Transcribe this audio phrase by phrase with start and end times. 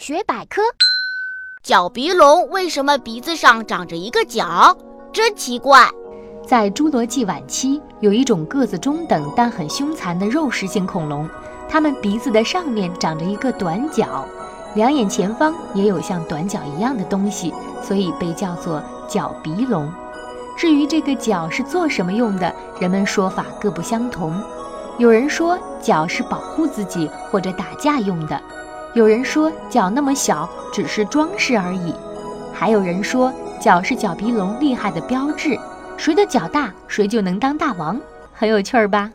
[0.00, 0.62] 学百科：
[1.62, 4.74] 角鼻龙为什么鼻子上长着一个角？
[5.12, 5.86] 真奇怪。
[6.48, 11.28] 在侏罗纪晚期，有一种个子中等但很凶残的肉食性恐龙，
[11.68, 14.24] 它们鼻子的上面长着一个短角，
[14.74, 19.92] 两眼前方也有像短角一样的东西，所以被叫做角鼻龙。
[20.56, 24.42] 至于这个角是做什么用的，人们说法各不相同。
[24.96, 28.40] 有人说角是保护自己或者打架用的，
[28.92, 31.94] 有人说脚那么小只是装饰而已，
[32.52, 35.56] 还有人说脚是角鼻龙厉害的标志。
[35.96, 38.00] 谁的脚大，谁就能当大王，
[38.32, 39.10] 很有趣儿吧？